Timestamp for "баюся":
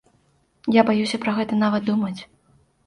0.89-1.21